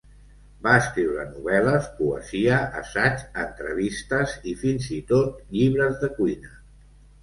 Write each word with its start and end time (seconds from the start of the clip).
Va 0.67 0.71
escriure 0.83 1.25
novel·les, 1.33 1.91
poesia, 1.99 2.57
assaig, 2.81 3.23
entrevistes 3.45 4.37
i 4.55 4.59
fins 4.67 4.93
i 5.01 5.03
tot 5.17 5.49
llibres 5.57 6.05
de 6.05 6.15
cuina. 6.21 6.61